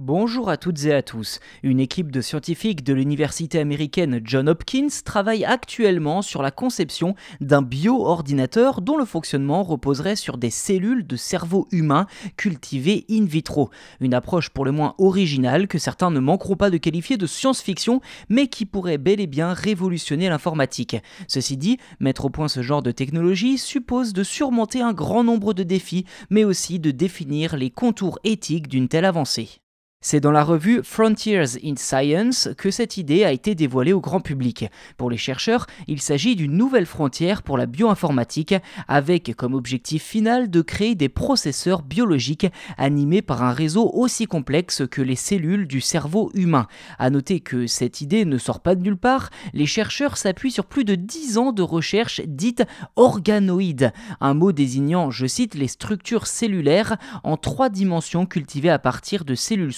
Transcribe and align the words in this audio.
Bonjour 0.00 0.48
à 0.48 0.56
toutes 0.56 0.84
et 0.84 0.94
à 0.94 1.02
tous. 1.02 1.40
Une 1.64 1.80
équipe 1.80 2.12
de 2.12 2.20
scientifiques 2.20 2.84
de 2.84 2.92
l'université 2.92 3.58
américaine 3.58 4.20
John 4.22 4.48
Hopkins 4.48 4.86
travaille 5.04 5.44
actuellement 5.44 6.22
sur 6.22 6.40
la 6.40 6.52
conception 6.52 7.16
d'un 7.40 7.62
bio-ordinateur 7.62 8.80
dont 8.80 8.96
le 8.96 9.04
fonctionnement 9.04 9.64
reposerait 9.64 10.14
sur 10.14 10.38
des 10.38 10.50
cellules 10.50 11.04
de 11.04 11.16
cerveau 11.16 11.66
humain 11.72 12.06
cultivées 12.36 13.06
in 13.10 13.24
vitro. 13.24 13.70
Une 13.98 14.14
approche 14.14 14.50
pour 14.50 14.64
le 14.64 14.70
moins 14.70 14.94
originale 14.98 15.66
que 15.66 15.80
certains 15.80 16.12
ne 16.12 16.20
manqueront 16.20 16.54
pas 16.54 16.70
de 16.70 16.76
qualifier 16.76 17.16
de 17.16 17.26
science-fiction, 17.26 18.00
mais 18.28 18.46
qui 18.46 18.66
pourrait 18.66 18.98
bel 18.98 19.18
et 19.18 19.26
bien 19.26 19.52
révolutionner 19.52 20.28
l'informatique. 20.28 20.96
Ceci 21.26 21.56
dit, 21.56 21.76
mettre 21.98 22.26
au 22.26 22.30
point 22.30 22.46
ce 22.46 22.62
genre 22.62 22.84
de 22.84 22.92
technologie 22.92 23.58
suppose 23.58 24.12
de 24.12 24.22
surmonter 24.22 24.80
un 24.80 24.92
grand 24.92 25.24
nombre 25.24 25.54
de 25.54 25.64
défis, 25.64 26.04
mais 26.30 26.44
aussi 26.44 26.78
de 26.78 26.92
définir 26.92 27.56
les 27.56 27.70
contours 27.70 28.20
éthiques 28.22 28.68
d'une 28.68 28.86
telle 28.86 29.04
avancée. 29.04 29.60
C'est 30.00 30.20
dans 30.20 30.30
la 30.30 30.44
revue 30.44 30.82
Frontiers 30.84 31.58
in 31.64 31.74
Science 31.74 32.50
que 32.56 32.70
cette 32.70 32.98
idée 32.98 33.24
a 33.24 33.32
été 33.32 33.56
dévoilée 33.56 33.92
au 33.92 34.00
grand 34.00 34.20
public. 34.20 34.66
Pour 34.96 35.10
les 35.10 35.16
chercheurs, 35.16 35.66
il 35.88 36.00
s'agit 36.00 36.36
d'une 36.36 36.56
nouvelle 36.56 36.86
frontière 36.86 37.42
pour 37.42 37.58
la 37.58 37.66
bioinformatique, 37.66 38.54
avec 38.86 39.34
comme 39.34 39.54
objectif 39.54 40.04
final 40.04 40.50
de 40.50 40.60
créer 40.62 40.94
des 40.94 41.08
processeurs 41.08 41.82
biologiques 41.82 42.46
animés 42.76 43.22
par 43.22 43.42
un 43.42 43.50
réseau 43.50 43.90
aussi 43.92 44.26
complexe 44.26 44.84
que 44.88 45.02
les 45.02 45.16
cellules 45.16 45.66
du 45.66 45.80
cerveau 45.80 46.30
humain. 46.32 46.68
À 47.00 47.10
noter 47.10 47.40
que 47.40 47.66
cette 47.66 48.00
idée 48.00 48.24
ne 48.24 48.38
sort 48.38 48.60
pas 48.60 48.76
de 48.76 48.82
nulle 48.82 48.96
part, 48.96 49.30
les 49.52 49.66
chercheurs 49.66 50.16
s'appuient 50.16 50.52
sur 50.52 50.66
plus 50.66 50.84
de 50.84 50.94
10 50.94 51.38
ans 51.38 51.50
de 51.50 51.62
recherche 51.62 52.20
dites 52.24 52.62
organoïdes, 52.94 53.92
un 54.20 54.34
mot 54.34 54.52
désignant, 54.52 55.10
je 55.10 55.26
cite, 55.26 55.56
les 55.56 55.66
structures 55.66 56.28
cellulaires 56.28 56.98
en 57.24 57.36
trois 57.36 57.68
dimensions 57.68 58.26
cultivées 58.26 58.70
à 58.70 58.78
partir 58.78 59.24
de 59.24 59.34
cellules 59.34 59.72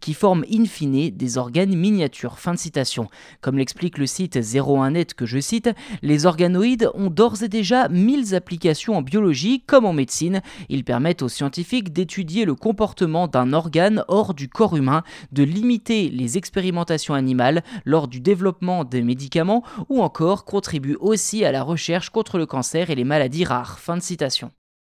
qui 0.00 0.14
forment 0.14 0.44
in 0.52 0.64
fine 0.64 1.10
des 1.10 1.38
organes 1.38 1.74
miniatures. 1.74 2.38
Fin 2.38 2.54
de 2.54 2.58
citation. 2.58 3.08
Comme 3.40 3.58
l'explique 3.58 3.98
le 3.98 4.06
site 4.06 4.36
01net 4.36 5.14
que 5.14 5.26
je 5.26 5.38
cite, 5.40 5.70
les 6.02 6.26
organoïdes 6.26 6.90
ont 6.94 7.10
d'ores 7.10 7.42
et 7.42 7.48
déjà 7.48 7.88
1000 7.88 8.34
applications 8.34 8.96
en 8.96 9.02
biologie 9.02 9.62
comme 9.66 9.84
en 9.84 9.92
médecine. 9.92 10.40
Ils 10.68 10.84
permettent 10.84 11.22
aux 11.22 11.28
scientifiques 11.28 11.92
d'étudier 11.92 12.44
le 12.44 12.54
comportement 12.54 13.28
d'un 13.28 13.52
organe 13.52 14.04
hors 14.08 14.34
du 14.34 14.48
corps 14.48 14.76
humain, 14.76 15.02
de 15.32 15.42
limiter 15.42 16.08
les 16.08 16.38
expérimentations 16.38 17.14
animales 17.14 17.62
lors 17.84 18.08
du 18.08 18.20
développement 18.20 18.84
des 18.84 19.02
médicaments 19.02 19.62
ou 19.88 20.02
encore 20.02 20.44
contribuent 20.44 20.98
aussi 21.00 21.44
à 21.44 21.52
la 21.52 21.62
recherche 21.62 22.10
contre 22.10 22.38
le 22.38 22.46
cancer 22.46 22.90
et 22.90 22.94
les 22.94 23.04
maladies 23.04 23.44
rares. 23.44 23.78
Fin 23.78 23.96
de 23.96 24.02
citation. 24.02 24.50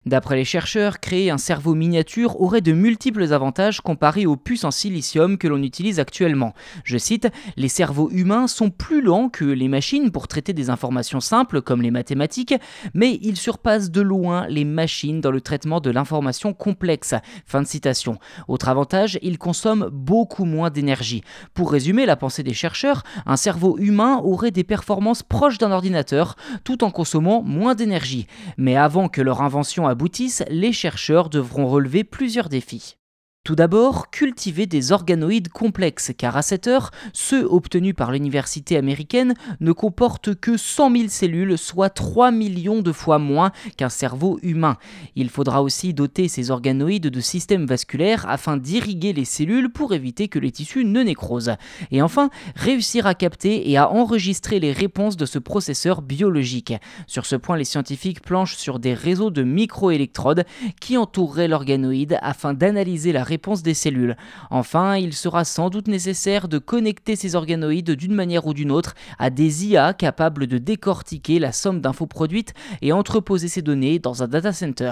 D'après 0.06 0.38
les 0.38 0.46
chercheurs, 0.46 1.02
créer 1.02 1.30
un 1.30 1.38
cerveau 1.38 1.76
miniature 1.76 2.40
aurait 2.40 2.62
de 2.62 2.72
multiples 2.72 3.34
avantages 3.34 3.82
comparés 3.82 4.26
aux 4.26 4.38
puces 4.38 4.64
en 4.64 4.72
silicium 4.72 5.38
que 5.38 5.50
l'on 5.50 5.62
utilise 5.62 6.00
actuellement. 6.00 6.54
Je 6.86 6.98
cite, 6.98 7.28
Les 7.58 7.68
cerveaux 7.68 8.10
humains 8.10 8.48
sont 8.48 8.70
plus 8.70 9.02
lents 9.02 9.28
que 9.28 9.44
les 9.44 9.68
machines 9.68 10.10
pour 10.10 10.30
traiter 10.30 10.54
des 10.54 10.70
informations 10.70 11.20
simples 11.20 11.62
comme 11.62 11.82
les 11.82 11.92
mathématiques, 11.92 12.56
mais 12.94 13.20
ils 13.22 13.36
surpassent 13.36 13.92
de 13.92 14.00
loin 14.00 14.48
les 14.48 14.64
machines 14.64 15.20
dans 15.20 15.32
le 15.32 15.42
traitement 15.42 15.82
de 15.82 15.92
l'information 15.92 16.54
complexe. 16.54 17.14
Fin 17.46 17.62
de 17.62 17.68
citation. 17.68 18.20
Autre 18.48 18.70
avantage, 18.70 19.20
ils 19.22 19.38
consomment 19.38 19.90
beaucoup 19.92 20.46
moins 20.46 20.70
d'énergie. 20.70 21.26
Pour 21.54 21.74
résumer 21.74 22.06
la 22.06 22.16
pensée 22.16 22.42
des 22.42 22.54
chercheurs, 22.54 23.04
un 23.26 23.36
cerveau 23.36 23.78
humain 23.78 24.22
aurait 24.24 24.52
des 24.52 24.64
performances 24.64 25.24
proches 25.24 25.58
d'un 25.58 25.74
ordinateur 25.74 26.38
tout 26.64 26.86
en 26.86 26.90
consommant 26.90 27.44
moins 27.44 27.76
d'énergie. 27.76 28.28
Mais 28.56 28.78
avant 28.78 29.10
que 29.10 29.22
leur 29.22 29.42
invention 29.42 29.89
aboutissent, 29.90 30.44
les 30.50 30.72
chercheurs 30.72 31.30
devront 31.30 31.68
relever 31.68 32.04
plusieurs 32.04 32.50
défis. 32.50 32.99
Tout 33.46 33.56
d'abord, 33.56 34.12
cultiver 34.12 34.66
des 34.68 34.92
organoïdes 34.92 35.48
complexes, 35.48 36.12
car 36.16 36.36
à 36.36 36.42
cette 36.42 36.68
heure, 36.68 36.92
ceux 37.14 37.46
obtenus 37.46 37.96
par 37.96 38.12
l'université 38.12 38.76
américaine 38.76 39.34
ne 39.62 39.72
comportent 39.72 40.36
que 40.36 40.58
100 40.58 40.92
000 40.92 41.04
cellules, 41.08 41.58
soit 41.58 41.90
3 41.90 42.32
millions 42.32 42.82
de 42.82 42.92
fois 42.92 43.18
moins 43.18 43.52
qu'un 43.78 43.90
cerveau 43.90 44.40
humain. 44.44 44.76
Il 45.16 45.30
faudra 45.30 45.64
aussi 45.64 45.94
doter 45.94 46.28
ces 46.28 46.52
organoïdes 46.52 47.08
de 47.08 47.22
systèmes 47.22 47.66
vasculaires 47.66 48.28
afin 48.28 48.58
d'irriguer 48.58 49.14
les 49.14 49.26
cellules 49.26 49.72
pour 49.72 49.94
éviter 49.94 50.28
que 50.28 50.38
les 50.38 50.52
tissus 50.52 50.84
ne 50.84 51.02
nécrosent. 51.02 51.56
Et 51.92 52.02
enfin, 52.02 52.30
réussir 52.56 53.08
à 53.08 53.16
capter 53.16 53.72
et 53.72 53.78
à 53.78 53.90
enregistrer 53.90 54.60
les 54.60 54.74
réponses 54.74 55.16
de 55.16 55.26
ce 55.26 55.40
processeur 55.40 56.02
biologique. 56.02 56.74
Sur 57.08 57.26
ce 57.26 57.38
point, 57.38 57.56
les 57.56 57.64
scientifiques 57.64 58.22
planchent 58.22 58.58
sur 58.58 58.80
des 58.80 58.94
réseaux 58.94 59.32
de 59.32 59.44
microélectrodes 59.44 60.44
qui 60.82 60.98
entoureraient 60.98 61.48
l'organoïde 61.48 62.20
afin 62.22 62.54
d'analyser 62.54 63.14
la 63.14 63.30
des 63.64 63.74
cellules. 63.74 64.16
Enfin, 64.50 64.98
il 64.98 65.14
sera 65.14 65.44
sans 65.44 65.70
doute 65.70 65.88
nécessaire 65.88 66.48
de 66.48 66.58
connecter 66.60 67.16
ces 67.16 67.36
organoïdes 67.36 67.92
d'une 67.92 68.14
manière 68.14 68.46
ou 68.46 68.54
d'une 68.54 68.72
autre 68.72 68.94
à 69.18 69.30
des 69.30 69.66
IA 69.66 69.94
capables 69.94 70.48
de 70.48 70.58
décortiquer 70.58 71.40
la 71.40 71.52
somme 71.52 71.82
d'infos 71.82 72.06
produites 72.06 72.54
et 72.82 72.94
entreposer 72.94 73.48
ces 73.48 73.62
données 73.62 74.00
dans 74.00 74.24
un 74.24 74.28
data 74.28 74.54
center. 74.54 74.92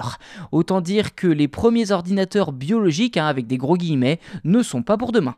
Autant 0.50 0.80
dire 0.80 1.14
que 1.14 1.28
les 1.28 1.48
premiers 1.48 1.92
ordinateurs 1.92 2.52
biologiques, 2.52 3.16
hein, 3.16 3.26
avec 3.26 3.46
des 3.46 3.58
gros 3.58 3.76
guillemets, 3.76 4.20
ne 4.44 4.62
sont 4.62 4.82
pas 4.82 4.96
pour 4.96 5.12
demain. 5.12 5.36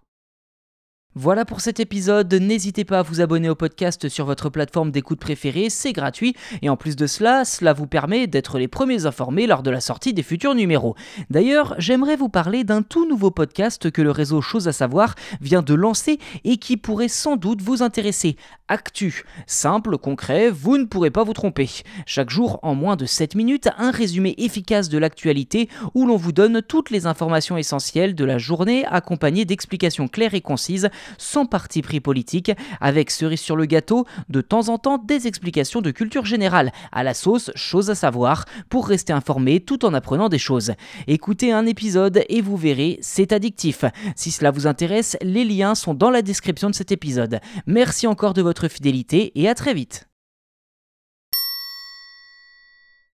Voilà 1.17 1.45
pour 1.45 1.61
cet 1.61 1.81
épisode, 1.81 2.33
n'hésitez 2.33 2.85
pas 2.85 3.01
à 3.01 3.03
vous 3.03 3.21
abonner 3.21 3.49
au 3.49 3.57
podcast 3.57 4.09
sur 4.09 4.27
votre 4.27 4.49
plateforme 4.49 4.93
d'écoute 4.93 5.19
préférée, 5.19 5.69
c'est 5.69 5.93
gratuit 5.93 6.37
et 6.63 6.69
en 6.69 6.77
plus 6.77 6.95
de 6.95 7.09
cela, 7.09 7.45
cela 7.45 7.73
vous 7.73 7.89
permet 7.89 8.29
d'être 8.29 8.61
les 8.61 8.69
premiers 8.69 9.07
informés 9.07 9.49
lors 9.49 9.65
de 9.65 9.73
la 9.73 9.81
sortie 9.81 10.15
des 10.15 10.23
futurs 10.23 10.55
numéros. 10.55 10.95
D'ailleurs, 11.29 11.75
j'aimerais 11.79 12.15
vous 12.15 12.29
parler 12.29 12.63
d'un 12.63 12.83
tout 12.83 13.09
nouveau 13.09 13.33
podcast 13.33 13.91
que 13.91 14.03
le 14.03 14.13
réseau 14.13 14.41
Chose 14.41 14.69
à 14.69 14.73
savoir 14.73 15.17
vient 15.41 15.63
de 15.63 15.75
lancer 15.75 16.21
et 16.45 16.59
qui 16.59 16.77
pourrait 16.77 17.09
sans 17.09 17.35
doute 17.35 17.61
vous 17.61 17.83
intéresser. 17.83 18.37
Actu. 18.69 19.25
Simple, 19.49 19.99
concret, 19.99 20.49
vous 20.49 20.79
ne 20.79 20.85
pourrez 20.85 21.11
pas 21.11 21.25
vous 21.25 21.33
tromper. 21.33 21.69
Chaque 22.07 22.31
jour, 22.31 22.61
en 22.63 22.77
moins 22.77 22.95
de 22.95 23.05
7 23.05 23.35
minutes, 23.35 23.69
un 23.79 23.91
résumé 23.91 24.37
efficace 24.39 24.89
de 24.89 24.97
l'actualité 24.97 25.69
où 25.95 26.07
l'on 26.07 26.17
vous 26.17 26.31
donne 26.31 26.63
toutes 26.63 26.91
les 26.91 27.07
informations 27.07 27.57
essentielles 27.57 28.15
de 28.15 28.25
la 28.25 28.39
journée 28.39 28.85
accompagnées 28.87 29.45
d'explications 29.45 30.07
claires 30.07 30.35
et 30.35 30.41
concises 30.41 30.89
sans 31.19 31.47
parti 31.47 31.83
pris 31.83 32.01
politique, 32.01 32.53
avec 32.81 33.11
cerise 33.11 33.41
sur 33.41 33.57
le 33.57 33.67
gâteau, 33.67 34.07
de 34.29 34.41
temps 34.41 34.69
en 34.69 34.79
temps 34.79 34.99
des 34.99 35.27
explications 35.27 35.81
de 35.81 35.91
culture 35.91 36.25
générale, 36.25 36.73
à 36.93 37.03
la 37.03 37.15
sauce 37.15 37.51
chose 37.55 37.91
à 37.91 37.95
savoir, 37.95 38.45
pour 38.69 38.89
rester 38.89 39.13
informé 39.13 39.61
tout 39.61 39.85
en 39.85 39.95
apprenant 39.95 40.29
des 40.29 40.39
choses. 40.39 40.73
Écoutez 41.07 41.53
un 41.53 41.67
épisode 41.67 42.25
et 42.29 42.41
vous 42.41 42.57
verrez, 42.57 42.99
c'est 43.01 43.33
addictif. 43.33 43.85
Si 44.17 44.31
cela 44.31 44.51
vous 44.51 44.67
intéresse, 44.67 45.17
les 45.23 45.45
liens 45.45 45.75
sont 45.75 45.95
dans 45.95 46.11
la 46.11 46.23
description 46.23 46.71
de 46.71 46.75
cet 46.75 46.93
épisode. 46.93 47.41
Merci 47.67 48.07
encore 48.07 48.35
de 48.35 48.43
votre 48.43 48.69
fidélité 48.69 49.33
et 49.35 49.49
à 49.49 49.55
très 49.55 49.75
vite. 49.75 50.10